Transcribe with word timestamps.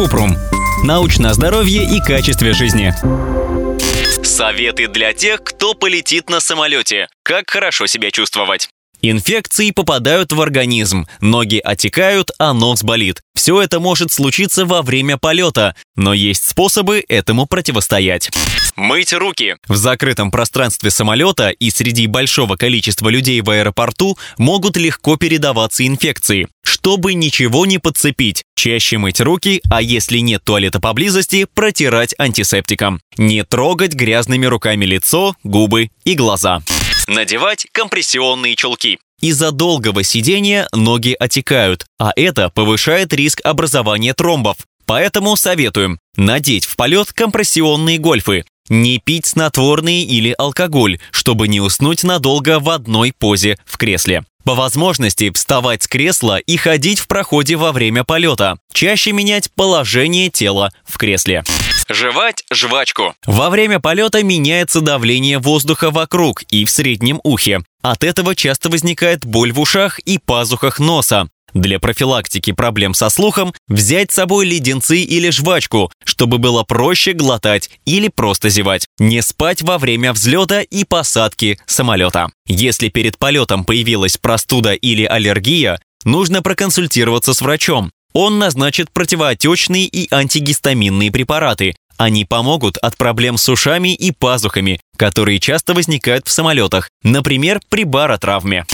Купрум. 0.00 0.34
Научное 0.82 1.34
здоровье 1.34 1.84
и 1.84 2.00
качестве 2.00 2.54
жизни. 2.54 2.94
Советы 4.24 4.88
для 4.88 5.12
тех, 5.12 5.44
кто 5.44 5.74
полетит 5.74 6.30
на 6.30 6.40
самолете. 6.40 7.06
Как 7.22 7.50
хорошо 7.50 7.86
себя 7.86 8.10
чувствовать. 8.10 8.70
Инфекции 9.02 9.72
попадают 9.72 10.32
в 10.32 10.40
организм, 10.40 11.06
ноги 11.20 11.60
отекают, 11.62 12.30
а 12.38 12.54
нос 12.54 12.82
болит. 12.82 13.20
Все 13.34 13.60
это 13.60 13.78
может 13.78 14.10
случиться 14.10 14.64
во 14.64 14.80
время 14.80 15.18
полета, 15.18 15.76
но 15.96 16.14
есть 16.14 16.48
способы 16.48 17.04
этому 17.06 17.44
противостоять. 17.44 18.30
Мыть 18.76 19.12
руки. 19.12 19.56
В 19.68 19.76
закрытом 19.76 20.30
пространстве 20.30 20.90
самолета 20.90 21.50
и 21.50 21.70
среди 21.70 22.06
большого 22.06 22.56
количества 22.56 23.08
людей 23.08 23.40
в 23.40 23.50
аэропорту 23.50 24.18
могут 24.38 24.76
легко 24.76 25.16
передаваться 25.16 25.86
инфекции. 25.86 26.48
Чтобы 26.62 27.14
ничего 27.14 27.66
не 27.66 27.78
подцепить, 27.78 28.44
чаще 28.54 28.98
мыть 28.98 29.20
руки, 29.20 29.60
а 29.70 29.82
если 29.82 30.18
нет 30.18 30.42
туалета 30.44 30.80
поблизости, 30.80 31.46
протирать 31.52 32.14
антисептиком. 32.18 33.00
Не 33.16 33.44
трогать 33.44 33.94
грязными 33.94 34.46
руками 34.46 34.84
лицо, 34.84 35.34
губы 35.42 35.90
и 36.04 36.14
глаза. 36.14 36.62
Надевать 37.06 37.66
компрессионные 37.72 38.56
чулки. 38.56 38.98
Из-за 39.20 39.50
долгого 39.52 40.02
сидения 40.02 40.68
ноги 40.72 41.14
отекают, 41.18 41.84
а 41.98 42.12
это 42.16 42.48
повышает 42.48 43.12
риск 43.12 43.40
образования 43.44 44.14
тромбов. 44.14 44.56
Поэтому 44.86 45.36
советуем 45.36 45.98
надеть 46.16 46.64
в 46.64 46.74
полет 46.76 47.12
компрессионные 47.12 47.98
гольфы. 47.98 48.44
Не 48.70 48.98
пить 48.98 49.26
снотворные 49.26 50.04
или 50.04 50.32
алкоголь, 50.38 51.00
чтобы 51.10 51.48
не 51.48 51.60
уснуть 51.60 52.04
надолго 52.04 52.60
в 52.60 52.70
одной 52.70 53.12
позе 53.12 53.58
в 53.64 53.76
кресле. 53.76 54.24
По 54.44 54.54
возможности 54.54 55.30
вставать 55.32 55.82
с 55.82 55.88
кресла 55.88 56.38
и 56.38 56.56
ходить 56.56 57.00
в 57.00 57.08
проходе 57.08 57.56
во 57.56 57.72
время 57.72 58.04
полета. 58.04 58.58
Чаще 58.72 59.10
менять 59.10 59.50
положение 59.52 60.30
тела 60.30 60.70
в 60.84 60.98
кресле. 60.98 61.42
Жевать 61.88 62.44
жвачку. 62.52 63.14
Во 63.26 63.50
время 63.50 63.80
полета 63.80 64.22
меняется 64.22 64.80
давление 64.80 65.40
воздуха 65.40 65.90
вокруг 65.90 66.42
и 66.44 66.64
в 66.64 66.70
среднем 66.70 67.20
ухе. 67.24 67.62
От 67.82 68.04
этого 68.04 68.36
часто 68.36 68.68
возникает 68.68 69.26
боль 69.26 69.52
в 69.52 69.58
ушах 69.58 69.98
и 69.98 70.18
пазухах 70.18 70.78
носа. 70.78 71.28
Для 71.54 71.78
профилактики 71.80 72.52
проблем 72.52 72.94
со 72.94 73.08
слухом 73.08 73.52
взять 73.68 74.12
с 74.12 74.14
собой 74.14 74.46
леденцы 74.46 74.98
или 74.98 75.30
жвачку, 75.30 75.90
чтобы 76.04 76.38
было 76.38 76.62
проще 76.62 77.12
глотать 77.12 77.70
или 77.84 78.08
просто 78.08 78.48
зевать. 78.48 78.86
Не 78.98 79.22
спать 79.22 79.62
во 79.62 79.78
время 79.78 80.12
взлета 80.12 80.62
и 80.62 80.84
посадки 80.84 81.58
самолета. 81.66 82.30
Если 82.46 82.88
перед 82.88 83.18
полетом 83.18 83.64
появилась 83.64 84.16
простуда 84.16 84.72
или 84.74 85.04
аллергия, 85.04 85.80
нужно 86.04 86.42
проконсультироваться 86.42 87.34
с 87.34 87.40
врачом. 87.40 87.90
Он 88.12 88.38
назначит 88.38 88.90
противоотечные 88.90 89.86
и 89.86 90.12
антигистаминные 90.12 91.12
препараты. 91.12 91.76
Они 91.96 92.24
помогут 92.24 92.76
от 92.78 92.96
проблем 92.96 93.36
с 93.36 93.48
ушами 93.48 93.94
и 93.94 94.10
пазухами, 94.10 94.80
которые 94.96 95.38
часто 95.38 95.74
возникают 95.74 96.26
в 96.26 96.30
самолетах, 96.30 96.88
например, 97.02 97.60
при 97.68 97.84
баротравме. 97.84 98.64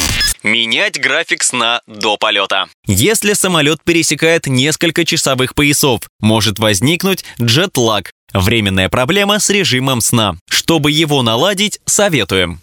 Менять 0.46 1.00
график 1.00 1.42
сна 1.42 1.80
до 1.88 2.16
полета. 2.18 2.68
Если 2.86 3.32
самолет 3.32 3.82
пересекает 3.82 4.46
несколько 4.46 5.04
часовых 5.04 5.56
поясов, 5.56 6.02
может 6.20 6.60
возникнуть 6.60 7.24
джетлаг– 7.42 8.12
временная 8.32 8.88
проблема 8.88 9.40
с 9.40 9.50
режимом 9.50 10.00
сна. 10.00 10.36
Чтобы 10.48 10.92
его 10.92 11.22
наладить, 11.22 11.80
советуем. 11.84 12.60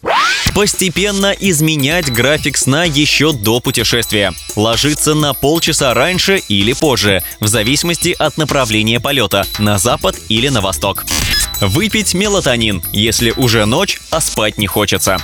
Постепенно 0.55 1.35
изменять 1.37 2.09
график 2.09 2.55
сна 2.55 2.85
еще 2.85 3.33
до 3.33 3.59
путешествия. 3.59 4.31
Ложиться 4.55 5.13
на 5.13 5.33
полчаса 5.33 5.93
раньше 5.93 6.37
или 6.47 6.71
позже, 6.71 7.21
в 7.41 7.47
зависимости 7.47 8.15
от 8.17 8.37
направления 8.37 9.01
полета, 9.01 9.45
на 9.59 9.77
запад 9.77 10.15
или 10.29 10.47
на 10.47 10.61
восток. 10.61 11.03
Выпить 11.59 12.13
мелатонин, 12.13 12.81
если 12.93 13.31
уже 13.31 13.65
ночь, 13.65 13.99
а 14.09 14.21
спать 14.21 14.57
не 14.57 14.67
хочется. 14.67 15.17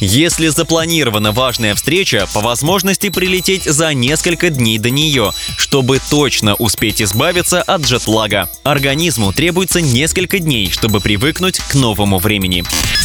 Если 0.00 0.48
запланирована 0.48 1.32
важная 1.32 1.74
встреча, 1.74 2.28
по 2.32 2.40
возможности 2.40 3.08
прилететь 3.08 3.64
за 3.64 3.94
несколько 3.94 4.50
дней 4.50 4.78
до 4.78 4.90
нее, 4.90 5.32
чтобы 5.56 6.00
точно 6.10 6.54
успеть 6.54 7.00
избавиться 7.00 7.62
от 7.62 7.82
джетлага. 7.82 8.48
Организму 8.62 9.32
требуется 9.32 9.80
несколько 9.80 10.38
дней, 10.38 10.70
чтобы 10.70 11.00
привыкнуть 11.00 11.58
к 11.58 11.74
новому 11.74 12.18
времени. 12.18 12.64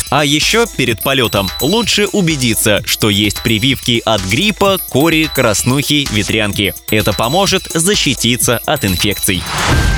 А 0.10 0.26
еще 0.26 0.66
перед 0.66 1.02
полетом 1.02 1.50
лучше 1.62 2.08
убедиться, 2.08 2.82
что 2.86 3.10
есть 3.10 3.44
прививки 3.44 4.02
от 4.06 4.22
гриппа, 4.26 4.80
кори, 4.90 5.30
краснухи, 5.34 6.08
ветрянки. 6.12 6.74
Это 6.90 7.14
поможет 7.14 7.64
защититься 7.74 8.60
от 8.66 8.86
инфекций. 8.86 9.44